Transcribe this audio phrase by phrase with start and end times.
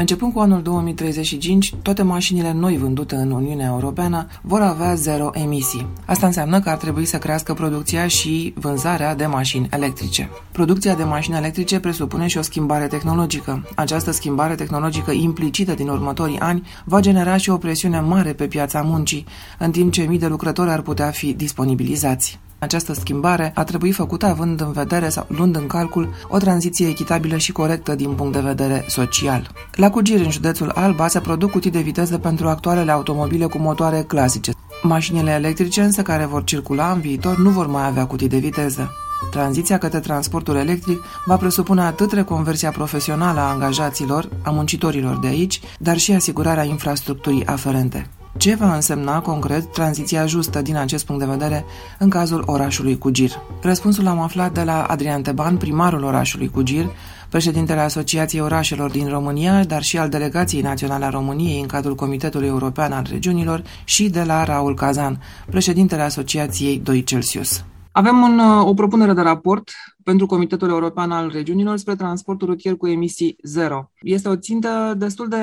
[0.00, 5.86] Începând cu anul 2035, toate mașinile noi vândute în Uniunea Europeană vor avea zero emisii.
[6.06, 10.28] Asta înseamnă că ar trebui să crească producția și vânzarea de mașini electrice.
[10.52, 13.68] Producția de mașini electrice presupune și o schimbare tehnologică.
[13.74, 18.82] Această schimbare tehnologică implicită din următorii ani va genera și o presiune mare pe piața
[18.82, 19.26] muncii,
[19.58, 22.38] în timp ce mii de lucrători ar putea fi disponibilizați.
[22.60, 27.36] Această schimbare a trebuit făcută având în vedere sau luând în calcul o tranziție echitabilă
[27.36, 29.50] și corectă din punct de vedere social.
[29.72, 34.02] La Cugir, în județul Alba, se produc cutii de viteză pentru actualele automobile cu motoare
[34.02, 34.52] clasice.
[34.82, 38.90] Mașinile electrice însă care vor circula în viitor nu vor mai avea cutii de viteză.
[39.30, 45.60] Tranziția către transportul electric va presupune atât reconversia profesională a angajaților, a muncitorilor de aici,
[45.78, 48.10] dar și asigurarea infrastructurii aferente.
[48.36, 51.64] Ce va însemna concret tranziția justă din acest punct de vedere
[51.98, 53.30] în cazul orașului Cugir?
[53.62, 56.90] Răspunsul am aflat de la Adrian Teban, primarul orașului Cugir,
[57.28, 62.48] președintele Asociației Orașelor din România, dar și al Delegației Naționale a României în cadrul Comitetului
[62.48, 65.20] European al Regiunilor și de la Raul Cazan,
[65.50, 67.64] președintele Asociației 2 Celsius.
[67.92, 69.70] Avem un, o propunere de raport
[70.04, 73.90] pentru Comitetul European al Regiunilor spre transportul rutier cu emisii zero.
[74.00, 75.36] Este o țintă destul de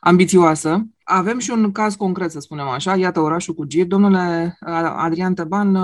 [0.00, 0.86] ambițioasă.
[1.10, 2.96] Avem și un caz concret, să spunem așa.
[2.96, 3.86] Iată orașul cu Gir.
[3.86, 4.58] Domnule
[4.96, 5.76] Adrian Tăban,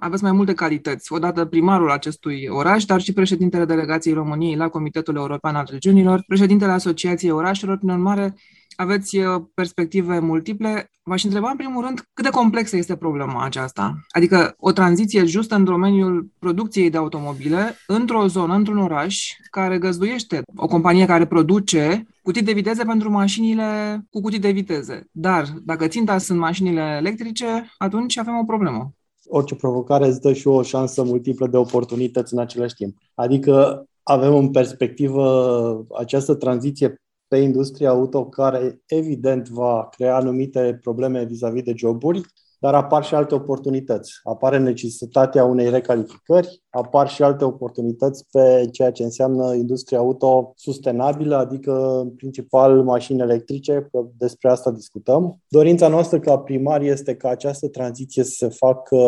[0.00, 1.12] aveți mai multe calități.
[1.12, 6.72] Odată primarul acestui oraș, dar și președintele delegației României la Comitetul European al Regiunilor, președintele
[6.72, 7.76] Asociației Orașelor.
[7.76, 8.34] Prin urmare,
[8.76, 10.90] aveți uh, perspective multiple.
[11.02, 13.94] V-aș întreba, în primul rând, cât de complexă este problema aceasta?
[14.08, 20.42] Adică o tranziție justă în domeniul producției de automobile într-o zonă, într-un oraș care găzduiește
[20.56, 23.64] o companie care produce cutii de viteze pentru mașinile
[24.10, 25.08] cu cutii de viteze.
[25.10, 28.92] Dar dacă ținta sunt mașinile electrice, atunci avem o problemă.
[29.26, 32.96] Orice provocare îți dă și o șansă multiplă de oportunități în același timp.
[33.14, 36.94] Adică avem în perspectivă această tranziție
[37.34, 42.20] pe industria auto care evident va crea anumite probleme vis-a-vis de joburi,
[42.58, 44.12] dar apar și alte oportunități.
[44.22, 51.36] Apare necesitatea unei recalificări, apar și alte oportunități pe ceea ce înseamnă industria auto sustenabilă,
[51.36, 55.40] adică în principal mașini electrice, că despre asta discutăm.
[55.48, 58.98] Dorința noastră ca primari este ca această tranziție să se facă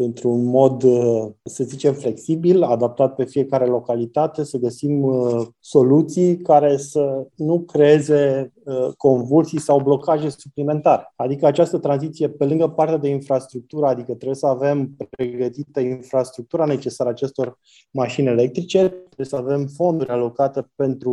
[0.00, 6.76] într-un mod, uh, să zicem, flexibil, adaptat pe fiecare localitate, să găsim uh, soluții care
[6.76, 11.12] să nu creeze uh, convulsii sau blocaje suplimentare.
[11.16, 17.10] Adică această tranziție, pe lângă partea de infrastructură, adică trebuie să avem pregătită infrastructura necesară
[17.10, 17.58] acestor
[17.90, 21.12] mașini electrice, trebuie să avem fonduri alocate pentru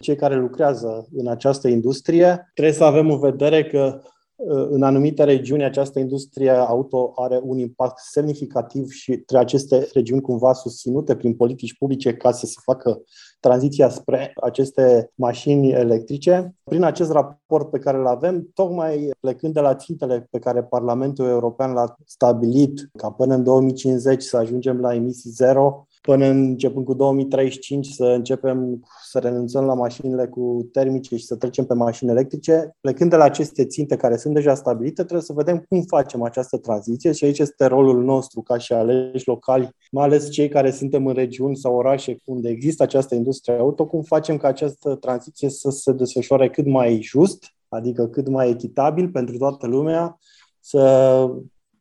[0.00, 4.00] cei care lucrează în această industrie, trebuie să avem în vedere că
[4.46, 10.52] în anumite regiuni această industrie auto are un impact semnificativ și trebuie aceste regiuni cumva
[10.52, 13.02] susținute prin politici publice ca să se facă
[13.40, 16.54] tranziția spre aceste mașini electrice.
[16.64, 21.26] Prin acest raport pe care îl avem, tocmai plecând de la țintele pe care Parlamentul
[21.26, 26.94] European l-a stabilit ca până în 2050 să ajungem la emisii zero, până începând cu
[26.94, 32.76] 2035 să începem să renunțăm la mașinile cu termice și să trecem pe mașini electrice.
[32.80, 36.56] Plecând de la aceste ținte care sunt deja stabilite, trebuie să vedem cum facem această
[36.56, 41.06] tranziție și aici este rolul nostru ca și aleși locali, mai ales cei care suntem
[41.06, 45.70] în regiuni sau orașe unde există această industrie auto, cum facem ca această tranziție să
[45.70, 50.18] se desfășoare cât mai just, adică cât mai echitabil pentru toată lumea,
[50.60, 51.30] să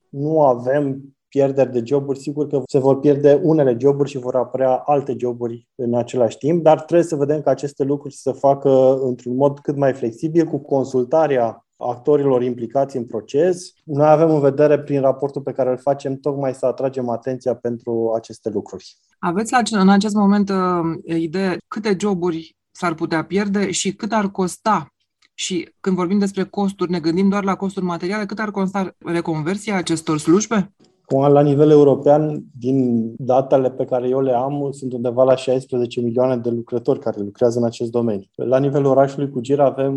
[0.10, 4.76] nu avem pierderi de joburi, sigur că se vor pierde unele joburi și vor apărea
[4.76, 9.36] alte joburi în același timp, dar trebuie să vedem că aceste lucruri se facă într-un
[9.36, 13.74] mod cât mai flexibil, cu consultarea actorilor implicați în proces.
[13.84, 18.12] Noi avem în vedere, prin raportul pe care îl facem, tocmai să atragem atenția pentru
[18.16, 18.96] aceste lucruri.
[19.20, 24.88] Aveți în acest moment uh, idee câte joburi s-ar putea pierde și cât ar costa
[25.34, 29.76] și când vorbim despre costuri, ne gândim doar la costuri materiale, cât ar costa reconversia
[29.76, 30.74] acestor slujbe?
[31.10, 36.38] La nivel european, din datele pe care eu le am, sunt undeva la 16 milioane
[36.38, 38.26] de lucrători care lucrează în acest domeniu.
[38.36, 39.96] La nivelul orașului Cugir avem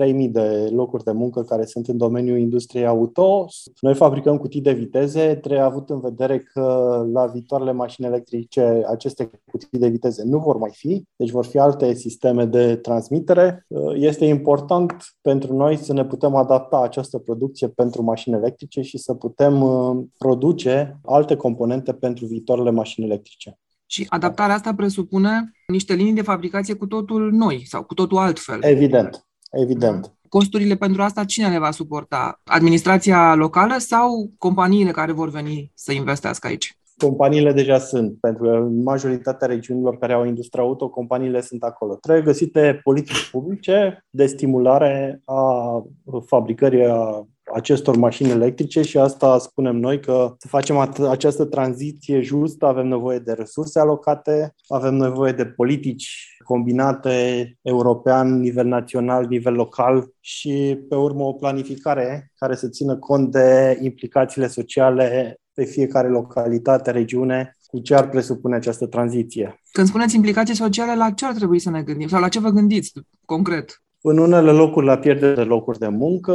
[0.00, 3.46] 3.000 uh, de locuri de muncă care sunt în domeniul industriei auto.
[3.80, 5.34] Noi fabricăm cutii de viteze.
[5.34, 6.62] Trebuie avut în vedere că
[7.12, 11.58] la viitoarele mașini electrice aceste cutii de viteze nu vor mai fi, deci vor fi
[11.58, 13.64] alte sisteme de transmitere.
[13.68, 18.98] Uh, este important pentru noi să ne putem adapta această producție pentru mașini electrice și
[18.98, 19.52] să putem
[20.18, 23.58] produce uh, produce alte componente pentru viitoarele mașini electrice.
[23.86, 28.58] Și adaptarea asta presupune niște linii de fabricație cu totul noi sau cu totul altfel.
[28.60, 30.12] Evident, evident.
[30.28, 32.40] Costurile pentru asta cine le va suporta?
[32.44, 36.78] Administrația locală sau companiile care vor veni să investească aici?
[36.96, 41.94] companiile deja sunt, pentru că în majoritatea regiunilor care au industria auto, companiile sunt acolo.
[41.94, 45.82] Trebuie găsite politici publice de stimulare a
[46.26, 50.76] fabricării a acestor mașini electrice și asta spunem noi că să facem
[51.10, 58.66] această tranziție justă avem nevoie de resurse alocate, avem nevoie de politici combinate european, nivel
[58.66, 65.38] național, nivel local și pe urmă o planificare care să țină cont de implicațiile sociale
[65.54, 69.60] pe fiecare localitate, regiune, cu ce ar presupune această tranziție.
[69.72, 72.48] Când spuneți implicații sociale, la ce ar trebui să ne gândim sau la ce vă
[72.48, 72.92] gândiți
[73.24, 73.83] concret?
[74.06, 76.34] În unele locuri la pierdere de locuri de muncă,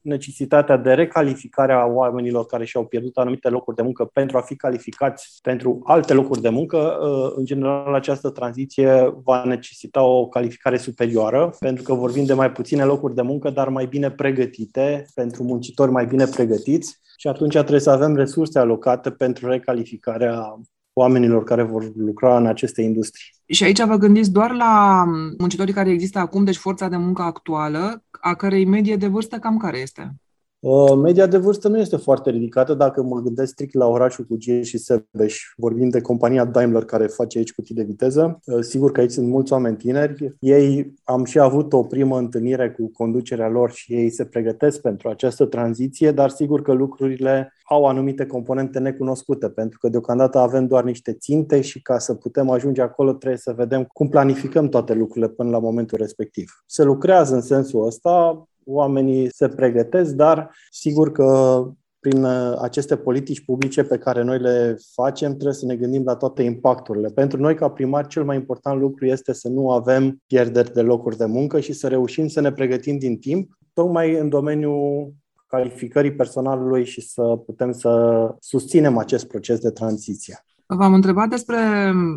[0.00, 4.56] necesitatea de recalificare a oamenilor care și-au pierdut anumite locuri de muncă pentru a fi
[4.56, 10.76] calificați pentru alte locuri de muncă, uh, în general această tranziție va necesita o calificare
[10.76, 15.42] superioară, pentru că vorbim de mai puține locuri de muncă, dar mai bine pregătite, pentru
[15.42, 20.58] muncitori mai bine pregătiți și atunci trebuie să avem resurse alocate pentru recalificarea
[20.98, 23.26] oamenilor care vor lucra în aceste industrii.
[23.46, 25.04] Și aici vă gândiți doar la
[25.38, 29.56] muncitorii care există acum, deci forța de muncă actuală, a cărei medie de vârstă cam
[29.56, 30.14] care este?
[31.02, 34.62] Media de vârstă nu este foarte ridicată dacă mă gândesc strict la orașul cu G
[34.62, 35.42] și Sebeș.
[35.56, 38.40] Vorbim de compania Daimler care face aici cutii de viteză.
[38.60, 40.36] Sigur că aici sunt mulți oameni tineri.
[40.38, 45.08] Ei am și avut o primă întâlnire cu conducerea lor și ei se pregătesc pentru
[45.08, 50.84] această tranziție, dar sigur că lucrurile au anumite componente necunoscute, pentru că deocamdată avem doar
[50.84, 55.28] niște ținte și ca să putem ajunge acolo trebuie să vedem cum planificăm toate lucrurile
[55.28, 56.50] până la momentul respectiv.
[56.66, 61.62] Se lucrează în sensul ăsta, oamenii se pregătesc, dar sigur că
[62.08, 66.14] prin uh, aceste politici publice pe care noi le facem, trebuie să ne gândim la
[66.14, 67.08] toate impacturile.
[67.08, 71.16] Pentru noi, ca primar, cel mai important lucru este să nu avem pierderi de locuri
[71.16, 75.12] de muncă și să reușim să ne pregătim din timp, tocmai în domeniul
[75.46, 80.44] calificării personalului și să putem să susținem acest proces de tranziție.
[80.66, 81.58] V-am întrebat despre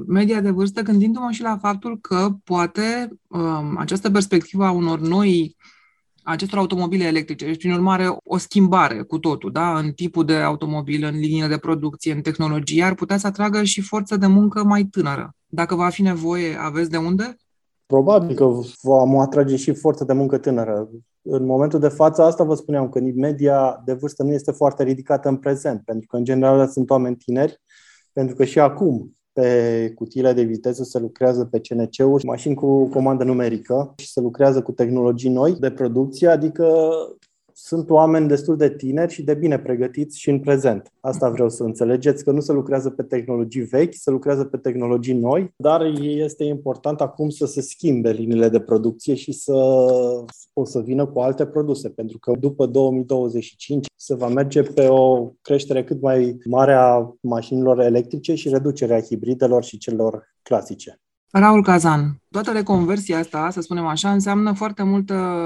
[0.07, 5.55] media de vârstă, gândindu-mă și la faptul că poate um, această perspectivă a unor noi
[6.23, 7.45] acestor automobile electrice.
[7.45, 9.77] Deci, prin urmare, o schimbare cu totul, da?
[9.77, 13.81] în tipul de automobil, în linie de producție, în tehnologie, ar putea să atragă și
[13.81, 15.35] forță de muncă mai tânără.
[15.47, 17.35] Dacă va fi nevoie, aveți de unde?
[17.85, 18.51] Probabil că
[18.81, 20.89] vom atrage și forță de muncă tânără.
[21.21, 25.29] În momentul de față, asta vă spuneam, că media de vârstă nu este foarte ridicată
[25.29, 27.61] în prezent, pentru că, în general, sunt oameni tineri,
[28.13, 33.23] pentru că și acum pe cutiile de viteză se lucrează pe CNC-uri, mașini cu comandă
[33.23, 36.67] numerică și se lucrează cu tehnologii noi de producție, adică
[37.63, 40.91] sunt oameni destul de tineri și de bine pregătiți și în prezent.
[40.99, 45.13] Asta vreau să înțelegeți, că nu se lucrează pe tehnologii vechi, se lucrează pe tehnologii
[45.13, 49.53] noi, dar este important acum să se schimbe liniile de producție și să
[50.53, 55.31] o să vină cu alte produse, pentru că după 2025 se va merge pe o
[55.41, 60.99] creștere cât mai mare a mașinilor electrice și reducerea hibridelor și celor clasice.
[61.31, 65.45] Raul Cazan, toată reconversia asta, să spunem așa, înseamnă foarte multă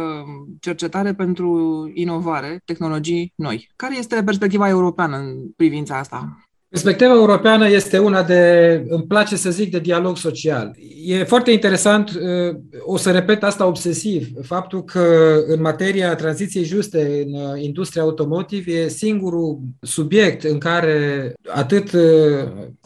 [0.59, 3.71] cercetare pentru inovare, tehnologii noi.
[3.75, 6.47] Care este perspectiva europeană în privința asta?
[6.73, 10.75] Perspectiva europeană este una de, îmi place să zic, de dialog social.
[11.05, 17.25] E foarte interesant, uh, o să repet asta obsesiv, faptul că în materia tranziției juste
[17.25, 22.01] în uh, industria automotive e singurul subiect în care atât uh,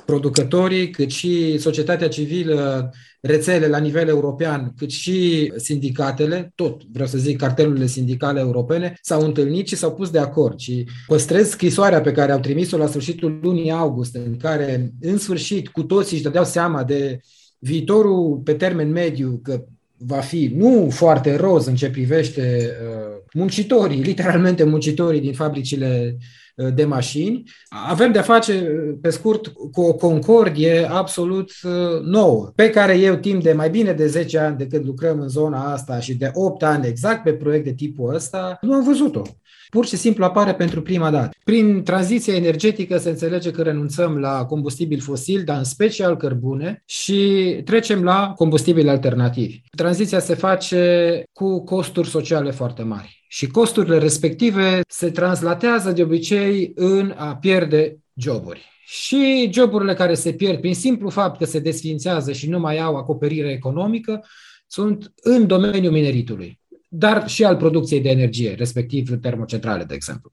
[0.05, 7.17] producătorii cât și societatea civilă rețele la nivel european, cât și sindicatele, tot vreau să
[7.17, 10.59] zic cartelurile sindicale europene, s-au întâlnit și s-au pus de acord.
[10.59, 15.67] Și păstrez scrisoarea pe care au trimis-o la sfârșitul lunii august, în care, în sfârșit,
[15.67, 17.19] cu toții își dădeau seama de
[17.59, 19.63] viitorul pe termen mediu, că
[19.97, 26.25] va fi nu foarte roz în ce privește uh, muncitorii, literalmente muncitorii din fabricile Uh,
[26.73, 27.43] de mașini.
[27.69, 33.15] Avem de-a face, uh, pe scurt, cu o concordie absolut uh, nouă, pe care eu
[33.15, 36.31] timp de mai bine de 10 ani de când lucrăm în zona asta și de
[36.33, 39.21] 8 ani exact pe proiect de tipul ăsta, nu am văzut-o.
[39.69, 41.29] Pur și simplu apare pentru prima dată.
[41.43, 47.61] Prin tranziția energetică se înțelege că renunțăm la combustibil fosil, dar în special cărbune, și
[47.65, 49.61] trecem la combustibili alternativi.
[49.75, 56.71] Tranziția se face cu costuri sociale foarte mari și costurile respective se translatează de obicei
[56.75, 58.65] în a pierde joburi.
[58.85, 62.95] Și joburile care se pierd prin simplu fapt că se desfințează și nu mai au
[62.95, 64.25] acoperire economică
[64.67, 70.31] sunt în domeniul mineritului, dar și al producției de energie, respectiv termocentrale, de exemplu.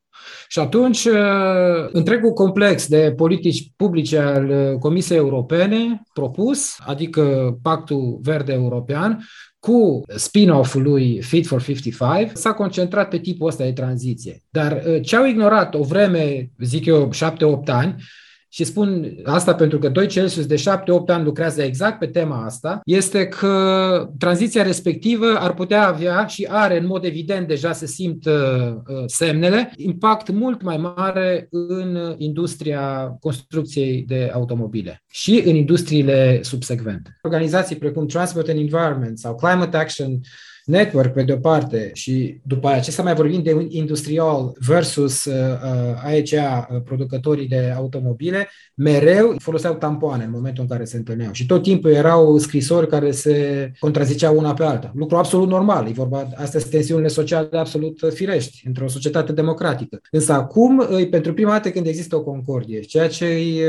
[0.49, 8.19] Și atunci, uh, întregul complex de politici publice al uh, Comisiei Europene propus, adică Pactul
[8.23, 9.27] Verde European,
[9.59, 14.43] cu spin-off-ul lui Fit for 55, s-a concentrat pe tipul ăsta de tranziție.
[14.51, 17.17] Dar uh, ce au ignorat o vreme, zic eu, 7-8
[17.67, 17.95] ani,
[18.55, 20.63] și spun asta pentru că 2 Celsius de 7-8
[21.07, 26.79] ani lucrează exact pe tema asta, este că tranziția respectivă ar putea avea și are
[26.79, 33.17] în mod evident deja se simt uh, uh, semnele, impact mult mai mare în industria
[33.21, 37.19] construcției de automobile și în industriile subsecvente.
[37.23, 40.21] Organizații precum Transport and Environment sau Climate Action
[40.65, 46.03] network pe de-o parte și după aceea să mai vorbim de industrial versus uh, uh
[46.05, 51.47] AECA, uh, producătorii de automobile, mereu foloseau tampoane în momentul în care se întâlneau și
[51.47, 54.93] tot timpul erau scrisori care se contraziceau una pe alta.
[54.95, 60.01] Lucru absolut normal, e vorba, astea sunt tensiunile sociale absolut firești într-o societate democratică.
[60.11, 63.65] Însă acum, e pentru prima dată când există o concordie, ceea ce e,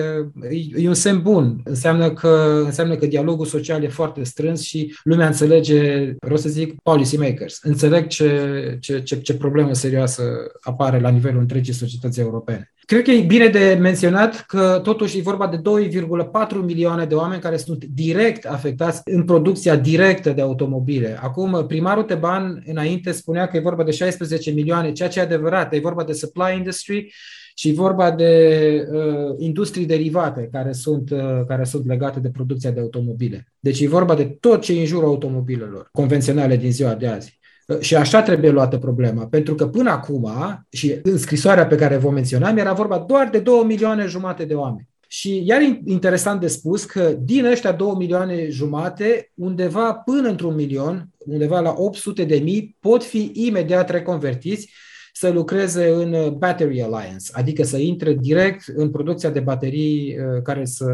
[0.49, 4.95] e, e un semn bun, înseamnă că, înseamnă că dialogul social e foarte strâns și
[5.03, 7.59] lumea înțelege, vreau să zic, policymakers.
[7.61, 10.23] Înțeleg ce, ce, ce, ce problemă serioasă
[10.61, 12.73] apare la nivelul întregii societăți europene.
[12.85, 17.41] Cred că e bine de menționat că totuși e vorba de 2,4 milioane de oameni
[17.41, 21.19] care sunt direct afectați în producția directă de automobile.
[21.21, 25.73] Acum, primarul Teban înainte spunea că e vorba de 16 milioane, ceea ce e adevărat,
[25.73, 27.13] e vorba de supply industry
[27.57, 32.71] și e vorba de uh, industrii derivate care sunt, uh, care sunt legate de producția
[32.71, 33.47] de automobile.
[33.59, 37.39] Deci e vorba de tot ce e în jurul automobilelor convenționale din ziua de azi.
[37.67, 40.29] Uh, și așa trebuie luată problema, pentru că până acum,
[40.69, 44.53] și în scrisoarea pe care vă menționam, era vorba doar de 2 milioane jumate de
[44.53, 44.88] oameni.
[45.07, 51.09] Și iar interesant de spus că din ăștia 2 milioane jumate, undeva până într-un milion,
[51.17, 54.74] undeva la 800 de mii, pot fi imediat reconvertiți
[55.17, 60.41] să lucreze în uh, Battery Alliance, adică să intre direct în producția de baterii uh,
[60.41, 60.86] care să,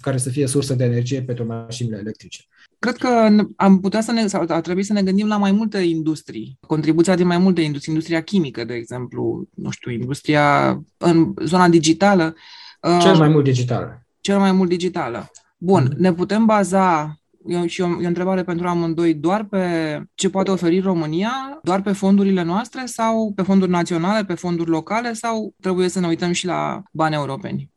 [0.00, 2.40] care să fie sursă de energie pentru mașinile electrice.
[2.78, 5.78] Cred că am putea să ne, sau ar trebui să ne gândim la mai multe
[5.78, 11.68] industrii, contribuția din mai multe industrii, industria chimică, de exemplu, nu știu, industria în zona
[11.68, 12.34] digitală.
[13.00, 14.06] Cel mai mult digitală.
[14.20, 15.30] Cel mai mult digitală.
[15.58, 15.98] Bun, mm-hmm.
[15.98, 20.50] ne putem baza eu, și o, e o întrebare pentru amândoi, doar pe ce poate
[20.50, 25.12] oferi România, doar pe fondurile noastre sau pe fonduri naționale, pe fonduri locale?
[25.12, 27.71] Sau trebuie să ne uităm și la bani europeni?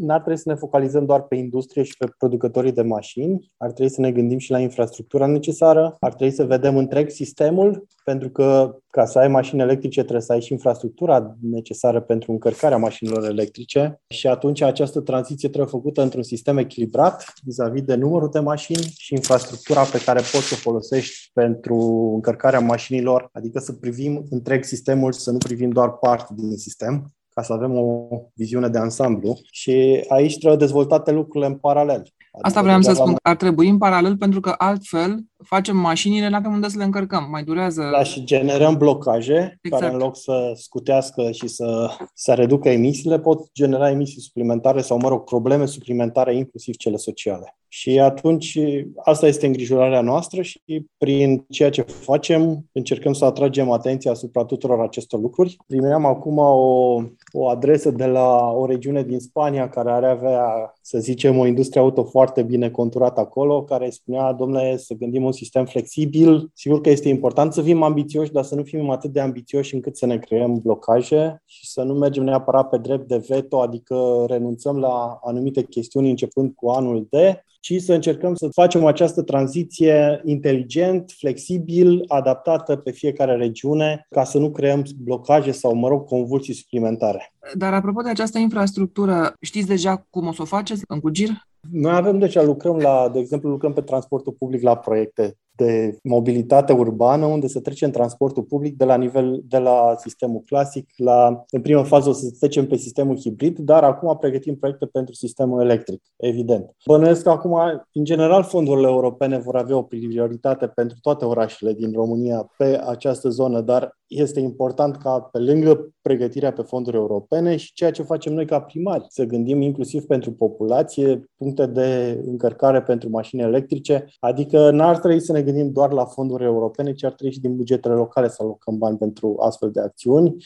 [0.00, 3.92] N-ar trebui să ne focalizăm doar pe industrie și pe producătorii de mașini, ar trebui
[3.92, 8.76] să ne gândim și la infrastructura necesară, ar trebui să vedem întreg sistemul, pentru că
[8.90, 14.00] ca să ai mașini electrice trebuie să ai și infrastructura necesară pentru încărcarea mașinilor electrice.
[14.08, 19.14] Și atunci această tranziție trebuie făcută într-un sistem echilibrat vis-a-vis de numărul de mașini și
[19.14, 21.74] infrastructura pe care poți să o folosești pentru
[22.14, 27.12] încărcarea mașinilor, adică să privim întreg sistemul și să nu privim doar parte din sistem
[27.34, 31.96] ca să avem o viziune de ansamblu și aici trebuie dezvoltate lucrurile în paralel.
[31.96, 36.36] Adică Asta vreau să spun, ar trebui în paralel pentru că altfel facem mașinile, nu
[36.36, 37.88] avem unde să le încărcăm, mai durează...
[37.92, 39.82] Da, și generăm blocaje exact.
[39.82, 44.98] care în loc să scutească și să, să reducă emisiile, pot genera emisii suplimentare sau,
[44.98, 47.54] mă rog, probleme suplimentare, inclusiv cele sociale.
[47.72, 48.58] Și atunci
[49.04, 54.80] asta este îngrijorarea noastră și prin ceea ce facem încercăm să atragem atenția asupra tuturor
[54.80, 55.56] acestor lucruri.
[55.66, 60.98] Primeam acum o, o adresă de la o regiune din Spania care are avea, să
[60.98, 65.64] zicem, o industrie auto foarte bine conturată acolo, care spunea, domnule, să gândim un sistem
[65.64, 66.50] flexibil.
[66.54, 69.96] Sigur că este important să fim ambițioși, dar să nu fim atât de ambițioși încât
[69.96, 74.78] să ne creăm blocaje și să nu mergem neapărat pe drept de veto, adică renunțăm
[74.78, 81.12] la anumite chestiuni începând cu anul de, ci să încercăm să facem această tranziție inteligent,
[81.18, 87.34] flexibil, adaptată pe fiecare regiune, ca să nu creăm blocaje sau, mă rog, convulsii suplimentare.
[87.54, 91.48] Dar apropo de această infrastructură, știți deja cum o să o faceți în Cugir?
[91.72, 96.72] Noi avem deja, lucrăm la, de exemplu, lucrăm pe transportul public la proiecte de mobilitate
[96.72, 101.60] urbană, unde să trecem transportul public de la nivel de la sistemul clasic la, în
[101.60, 106.02] prima fază o să trecem pe sistemul hibrid, dar acum pregătim proiecte pentru sistemul electric,
[106.16, 106.76] evident.
[106.86, 107.58] Bănuiesc că acum,
[107.92, 113.28] în general, fondurile europene vor avea o prioritate pentru toate orașele din România pe această
[113.28, 118.32] zonă, dar este important ca pe lângă pregătirea pe fonduri europene și ceea ce facem
[118.32, 124.70] noi ca primari, să gândim inclusiv pentru populație, puncte de încărcare pentru mașini electrice, adică
[124.70, 127.94] n-ar trebui să ne gândim doar la fonduri europene, ci ar trebui și din bugetele
[127.94, 130.36] locale să alocăm bani pentru astfel de acțiuni.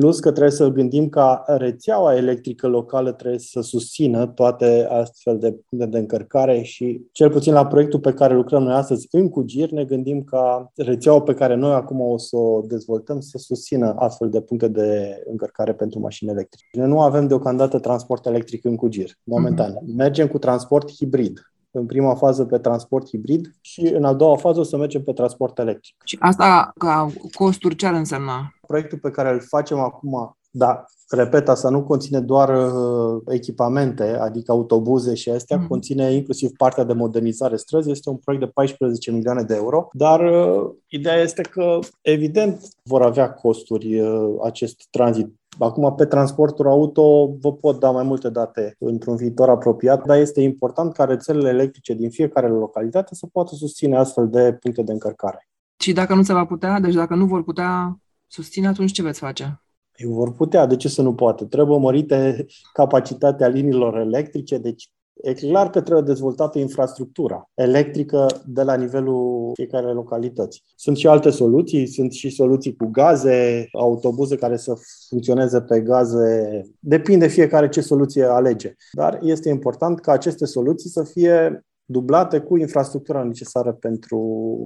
[0.00, 5.58] Plus că trebuie să gândim ca rețeaua electrică locală trebuie să susțină toate astfel de
[5.68, 9.70] puncte de încărcare și cel puțin la proiectul pe care lucrăm noi astăzi în Cugir
[9.70, 14.30] ne gândim ca rețeaua pe care noi acum o să o dezvoltăm să susțină astfel
[14.30, 16.66] de puncte de încărcare pentru mașini electrice.
[16.72, 19.72] Noi nu avem deocamdată transport electric în Cugir, momentan.
[19.72, 19.94] Uh-huh.
[19.96, 21.40] Mergem cu transport hibrid
[21.76, 25.12] în prima fază pe transport hibrid și în a doua fază o să mergem pe
[25.12, 25.94] transport electric.
[26.04, 28.54] Și asta ca costuri ce ar însemna?
[28.66, 34.52] Proiectul pe care îl facem acum dar repet, asta nu conține doar uh, echipamente, adică
[34.52, 35.66] autobuze și astea, mm.
[35.66, 37.90] conține inclusiv partea de modernizare străzi.
[37.90, 43.02] Este un proiect de 14 milioane de euro, dar uh, ideea este că, evident, vor
[43.02, 45.34] avea costuri uh, acest tranzit.
[45.58, 50.40] Acum, pe transportul auto, vă pot da mai multe date într-un viitor apropiat, dar este
[50.40, 55.48] important ca rețelele electrice din fiecare localitate să poată susține astfel de puncte de încărcare.
[55.78, 59.18] Și dacă nu se va putea, deci dacă nu vor putea susține, atunci ce veți
[59.18, 59.62] face?
[59.96, 61.44] Ei vor putea, de ce să nu poate?
[61.44, 64.90] Trebuie mărite capacitatea liniilor electrice, deci
[65.22, 70.62] e clar că trebuie dezvoltată infrastructura electrică de la nivelul fiecare localități.
[70.74, 74.74] Sunt și alte soluții, sunt și soluții cu gaze, autobuze care să
[75.08, 76.62] funcționeze pe gaze.
[76.78, 78.74] Depinde fiecare ce soluție alege.
[78.92, 84.18] Dar este important ca aceste soluții să fie dublate cu infrastructura necesară pentru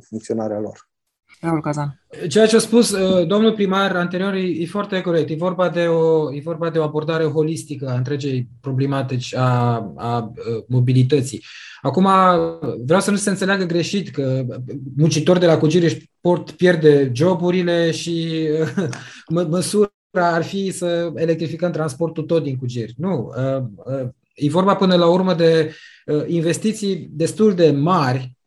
[0.09, 0.89] funcționarea lor.
[1.41, 2.01] Raul Cazan.
[2.29, 5.31] Ceea ce a spus uh, domnul primar anterior e, e foarte corect.
[5.31, 9.93] E vorba, de o, e vorba de o abordare holistică a întregei problematici a, a,
[9.97, 10.33] a
[10.69, 11.45] mobilității.
[11.83, 12.09] Acum,
[12.85, 14.45] vreau să nu se înțeleagă greșit că
[14.97, 18.47] muncitori de la Cugiri își pot pierde joburile și
[19.35, 22.95] mă, măsura ar fi să electrificăm transportul tot din Cugiri.
[22.97, 23.33] Nu.
[23.37, 23.63] Uh,
[24.03, 25.75] uh, e vorba până la urmă de
[26.27, 28.39] investiții destul de mari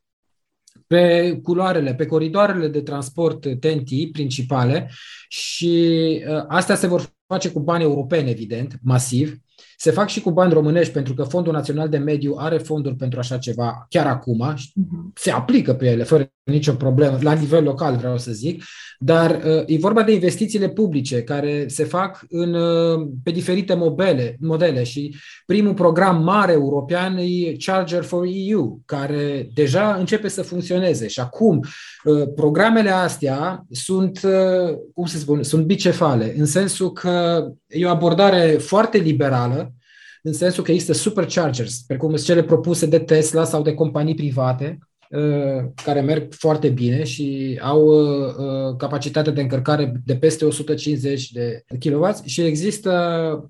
[0.87, 4.91] pe culoarele, pe coridoarele de transport TNT principale
[5.27, 9.37] și uh, astea se vor face cu bani europeni, evident, masiv,
[9.77, 13.19] se fac și cu bani românești, pentru că Fondul Național de Mediu are fonduri pentru
[13.19, 15.11] așa ceva chiar acum, mhm.
[15.15, 18.63] se aplică pe ele fără nicio problemă, la nivel local vreau să zic,
[18.99, 24.37] dar uh, e vorba de investițiile publice care se fac în, uh, pe diferite modele,
[24.39, 31.07] modele și primul program mare european e Charger for EU, care deja începe să funcționeze.
[31.07, 31.59] Și acum
[32.03, 34.19] uh, programele astea sunt,
[34.93, 39.73] cum să spun, sunt bicefale, în sensul că e o abordare foarte liberală,
[40.21, 44.77] în sensul că există superchargers, precum sunt cele propuse de Tesla sau de companii private,
[44.79, 44.92] uh,
[45.83, 51.63] care merg foarte bine și au uh, uh, capacitate de încărcare de peste 150 de
[51.79, 52.91] kW și există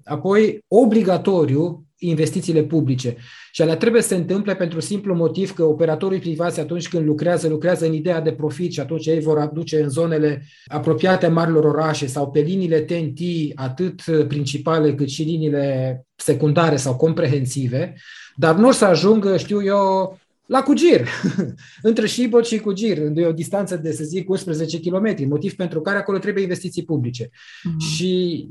[0.03, 3.15] apoi obligatoriu investițiile publice.
[3.51, 7.47] Și alea trebuie să se întâmple pentru simplu motiv că operatorii privați atunci când lucrează,
[7.47, 12.07] lucrează în ideea de profit și atunci ei vor aduce în zonele apropiate marilor orașe
[12.07, 13.19] sau pe liniile TNT,
[13.55, 17.93] atât principale cât și liniile secundare sau comprehensive,
[18.35, 21.07] dar nu o să ajungă, știu eu, la Cugir,
[21.81, 25.81] între Șibot și Cugir, unde e o distanță de, să zic, 11 km, motiv pentru
[25.81, 27.25] care acolo trebuie investiții publice.
[27.25, 27.93] Mm-hmm.
[27.93, 28.47] Și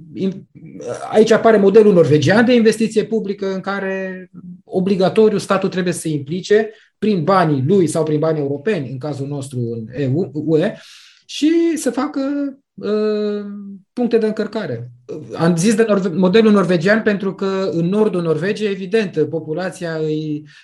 [1.11, 4.31] aici apare modelul norvegian de investiție publică în care
[4.65, 9.27] obligatoriu statul trebuie să se implice prin banii lui sau prin banii europeni, în cazul
[9.27, 10.75] nostru în EU, UE,
[11.27, 12.62] și să facă uh,
[13.93, 14.91] puncte de încărcare.
[15.35, 19.99] Am zis de norve- modelul norvegian pentru că în nordul Norvegiei, evident, populația,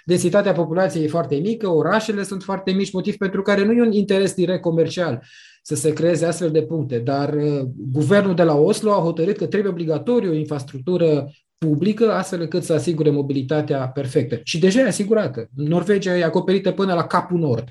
[0.04, 3.92] densitatea populației e foarte mică, orașele sunt foarte mici, motiv pentru care nu e un
[3.92, 5.22] interes direct comercial
[5.68, 9.46] să se creeze astfel de puncte, dar uh, guvernul de la Oslo a hotărât că
[9.46, 14.40] trebuie obligatoriu o infrastructură publică, astfel încât să asigure mobilitatea perfectă.
[14.44, 15.48] Și deja e asigurată.
[15.54, 17.68] Norvegia e acoperită până la capul nord.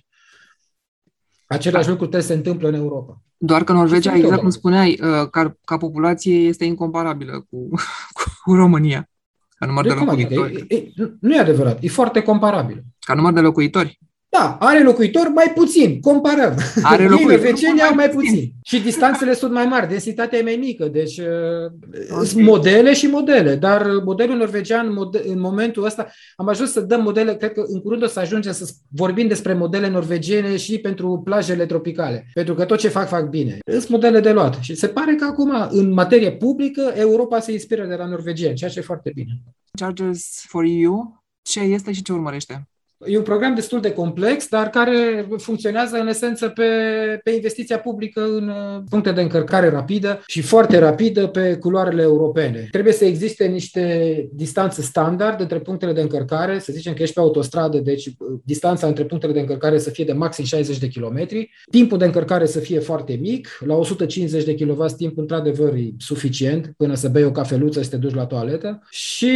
[1.47, 1.91] Același da.
[1.91, 3.21] lucru trebuie să se întâmplă în Europa.
[3.38, 7.69] Doar că Norvegia, exact cum spuneai, uh, ca, ca populație este incomparabilă cu,
[8.43, 9.10] cu România.
[9.56, 10.10] Ca număr de, de adică?
[10.10, 10.56] locuitori.
[10.56, 10.73] Adică?
[10.73, 12.84] E, e, nu e adevărat, e foarte comparabil.
[13.00, 14.00] Ca număr de locuitori.
[14.29, 16.55] Da, are locuitori mai puțin, comparăm.
[16.83, 17.35] Are locuitori.
[17.35, 18.29] Norvegienii au mai puțin.
[18.29, 18.51] puțin.
[18.63, 20.85] Și distanțele sunt mai mari, densitatea e mai mică.
[20.85, 26.71] Deci uh, sunt modele și modele, dar modelul norvegian mode, în momentul ăsta am ajuns
[26.71, 30.57] să dăm modele, cred că în curând o să ajungem să vorbim despre modele norvegiene
[30.57, 32.27] și pentru plajele tropicale.
[32.33, 33.57] Pentru că tot ce fac, fac bine.
[33.71, 34.57] Sunt modele de luat.
[34.61, 38.69] Și se pare că acum, în materie publică, Europa se inspiră de la norvegieni, ceea
[38.69, 39.31] ce e foarte bine.
[39.71, 42.67] Chargers for EU, ce este și ce urmărește?
[43.05, 46.63] E un program destul de complex, dar care funcționează în esență pe,
[47.23, 52.67] pe investiția publică în uh, puncte de încărcare rapidă și foarte rapidă pe culoarele europene.
[52.71, 57.19] Trebuie să existe niște distanțe standard între punctele de încărcare, să zicem că ești pe
[57.19, 61.49] autostradă, deci uh, distanța între punctele de încărcare să fie de maxim 60 de kilometri,
[61.71, 66.73] timpul de încărcare să fie foarte mic, la 150 de kW timpul într-adevăr e suficient
[66.77, 69.29] până să bei o cafeluță și te duci la toaletă și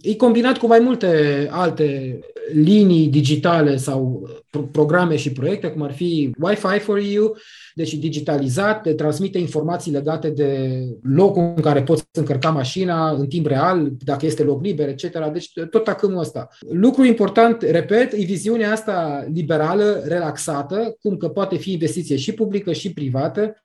[0.00, 1.08] e combinat cu mai multe
[1.50, 2.18] alte
[2.52, 4.28] linii linii digitale sau
[4.72, 7.36] programe și proiecte, cum ar fi Wi-Fi for You,
[7.74, 13.46] deci digitalizat, de transmite informații legate de locul în care poți încărca mașina în timp
[13.46, 15.30] real, dacă este loc liber, etc.
[15.32, 16.48] Deci tot acâmul ăsta.
[16.70, 22.72] Lucru important, repet, e viziunea asta liberală, relaxată, cum că poate fi investiție și publică
[22.72, 23.62] și privată,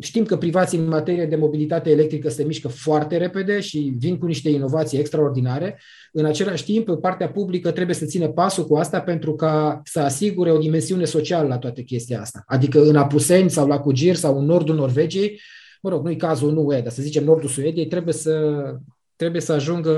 [0.00, 4.26] Știm că privații în materie de mobilitate electrică se mișcă foarte repede și vin cu
[4.26, 5.80] niște inovații extraordinare.
[6.12, 10.52] În același timp, partea publică trebuie să țină pasul cu asta pentru ca să asigure
[10.52, 12.42] o dimensiune socială la toate chestia asta.
[12.46, 15.40] Adică în Apuseni sau la Cugir sau în nordul Norvegiei,
[15.82, 18.62] mă rog, nu-i cazul, nu e, dar să zicem nordul Suediei, trebuie să,
[19.16, 19.92] trebuie să ajungă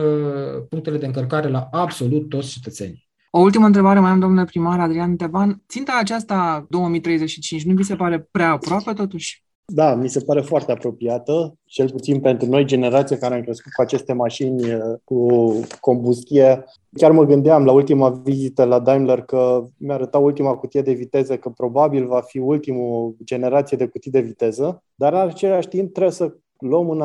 [0.69, 3.11] punctele de încărcare la absolut toți cetățenii.
[3.35, 5.63] O ultimă întrebare mai am, domnule primar Adrian Teban.
[5.69, 9.45] Ținta aceasta 2035 nu vi se pare prea aproape totuși?
[9.65, 13.81] Da, mi se pare foarte apropiată, cel puțin pentru noi, generația care am crescut cu
[13.81, 14.63] aceste mașini
[15.05, 16.65] cu combustie.
[16.93, 21.37] Chiar mă gândeam la ultima vizită la Daimler că mi-a arătat ultima cutie de viteză,
[21.37, 26.13] că probabil va fi ultimul generație de cutii de viteză, dar în același timp trebuie
[26.13, 27.03] să luăm în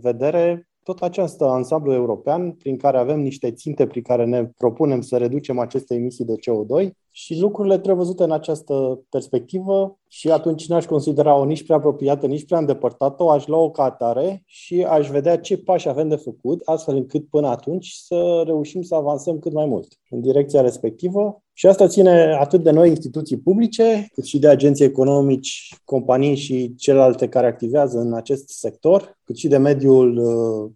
[0.00, 5.16] vedere tot acest ansamblu european prin care avem niște ținte prin care ne propunem să
[5.16, 10.84] reducem aceste emisii de CO2 și lucrurile trebuie văzute în această perspectivă și atunci n-aș
[10.84, 15.38] considera-o nici prea apropiată, nici prea îndepărtată, o aș lua-o ca atare și aș vedea
[15.38, 19.66] ce pași avem de făcut, astfel încât până atunci să reușim să avansăm cât mai
[19.66, 21.42] mult în direcția respectivă.
[21.52, 26.74] Și asta ține atât de noi instituții publice, cât și de agenții economici, companii și
[26.74, 30.70] celelalte care activează în acest sector, cât și de mediul uh,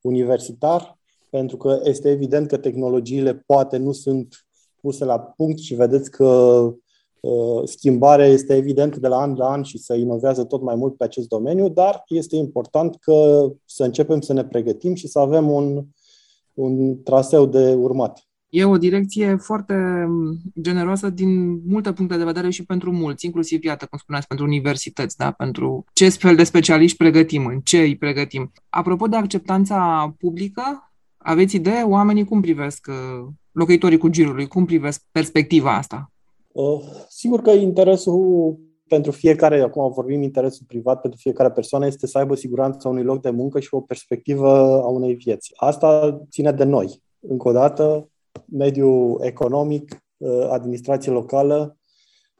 [0.00, 0.98] universitar,
[1.30, 4.46] pentru că este evident că tehnologiile poate nu sunt
[4.82, 6.24] puse la punct și vedeți că
[7.20, 10.96] uh, schimbarea este evident de la an la an și se inovează tot mai mult
[10.96, 15.50] pe acest domeniu, dar este important că să începem să ne pregătim și să avem
[15.50, 15.84] un,
[16.54, 18.26] un traseu de urmat.
[18.54, 19.74] E o direcție foarte
[20.60, 25.16] generoasă din multe puncte de vedere și pentru mulți, inclusiv, iată, cum spuneați, pentru universități,
[25.16, 25.30] da?
[25.30, 28.52] pentru ce fel de specialiști pregătim, în ce îi pregătim.
[28.68, 30.91] Apropo de acceptanța publică,
[31.22, 36.12] aveți idee oamenii cum privesc uh, locuitorii cu girului, cum privesc perspectiva asta?
[36.52, 38.58] Uh, sigur că interesul
[38.88, 43.20] pentru fiecare, acum vorbim interesul privat, pentru fiecare persoană este să aibă siguranța unui loc
[43.20, 44.48] de muncă și o perspectivă
[44.82, 45.52] a unei vieți.
[45.56, 47.02] Asta ține de noi.
[47.20, 48.08] Încă o dată,
[48.50, 51.76] mediul economic, uh, administrație locală,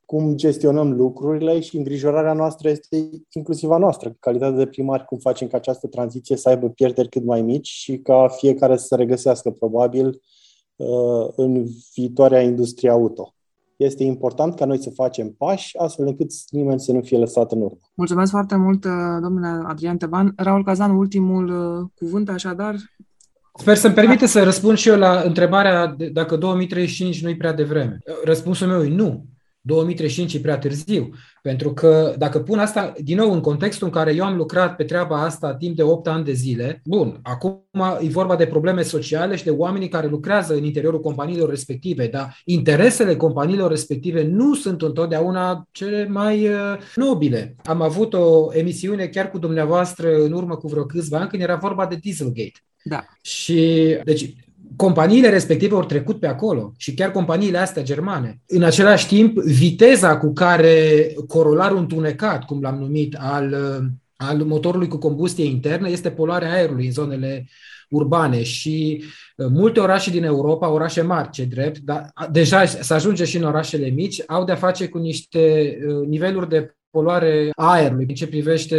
[0.07, 5.49] cum gestionăm lucrurile și îngrijorarea noastră este inclusiv a noastră, calitatea de primari, cum facem
[5.49, 9.51] ca această tranziție să aibă pierderi cât mai mici și ca fiecare să se regăsească
[9.51, 10.21] probabil
[10.77, 13.35] uh, în viitoarea industrie auto.
[13.77, 17.61] Este important ca noi să facem pași astfel încât nimeni să nu fie lăsat în
[17.61, 17.79] urmă.
[17.95, 18.91] Mulțumesc foarte mult, uh,
[19.23, 20.33] domnule Adrian Teban.
[20.37, 21.51] Raul Cazan, ultimul
[21.95, 22.77] cuvânt, așadar,
[23.55, 27.99] Sper să-mi permite să răspund și eu la întrebarea dacă 2035 nu e prea devreme.
[28.25, 29.25] Răspunsul meu e nu.
[29.63, 31.11] 2035 e prea târziu.
[31.43, 34.85] Pentru că dacă pun asta din nou în contextul în care eu am lucrat pe
[34.85, 37.65] treaba asta timp de 8 ani de zile, bun, acum
[38.01, 42.41] e vorba de probleme sociale și de oamenii care lucrează în interiorul companiilor respective, dar
[42.45, 47.57] interesele companiilor respective nu sunt întotdeauna cele mai uh, nobile.
[47.65, 51.57] Am avut o emisiune chiar cu dumneavoastră în urmă cu vreo câțiva ani când era
[51.57, 52.61] vorba de Dieselgate.
[52.85, 53.05] Da.
[53.23, 54.35] Și, deci,
[54.77, 58.41] companiile respective au trecut pe acolo și chiar companiile astea germane.
[58.47, 63.57] În același timp, viteza cu care corolarul întunecat, cum l-am numit, al,
[64.17, 67.47] al motorului cu combustie internă este poluarea aerului în zonele
[67.93, 69.05] urbane și
[69.37, 73.45] uh, multe orașe din Europa, orașe mari, ce drept, dar deja se ajunge și în
[73.45, 78.27] orașele mici, au de-a face cu niște uh, niveluri de poluare a aerului, în ce
[78.27, 78.77] privește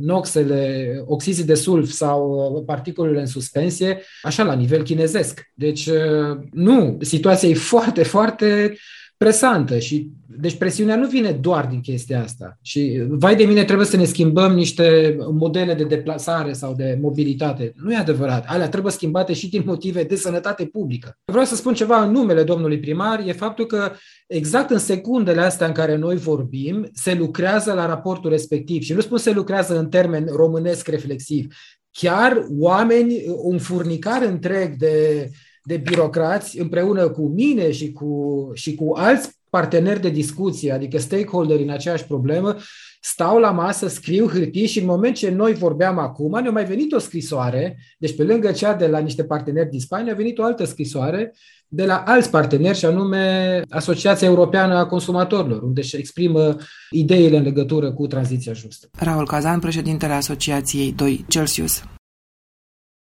[0.00, 5.50] noxele, oxizii de sulf sau uh, particulele în suspensie, așa la nivel chinezesc.
[5.54, 8.76] Deci, uh, nu, situația e foarte, foarte
[9.16, 12.58] presantă și deci presiunea nu vine doar din chestia asta.
[12.62, 17.72] Și vai de mine trebuie să ne schimbăm niște modele de deplasare sau de mobilitate.
[17.76, 18.44] Nu e adevărat.
[18.46, 21.18] Alea trebuie schimbate și din motive de sănătate publică.
[21.24, 23.92] Vreau să spun ceva în numele domnului primar, e faptul că
[24.26, 28.82] exact în secundele astea în care noi vorbim, se lucrează la raportul respectiv.
[28.82, 31.54] Și nu spun se lucrează în termen românesc reflexiv.
[31.90, 35.28] Chiar oameni, un furnicar întreg de
[35.62, 41.62] de birocrați împreună cu mine și cu, și cu alți parteneri de discuție, adică stakeholderi
[41.62, 42.56] în aceeași problemă,
[43.00, 46.92] stau la masă, scriu hârtii și în moment ce noi vorbeam acum, ne-a mai venit
[46.92, 50.44] o scrisoare, deci pe lângă cea de la niște parteneri din Spania, a venit o
[50.44, 51.34] altă scrisoare
[51.68, 56.56] de la alți parteneri, și anume Asociația Europeană a Consumatorilor, unde își exprimă
[56.90, 58.88] ideile în legătură cu tranziția justă.
[58.98, 61.82] Raul Cazan, președintele Asociației 2 Celsius.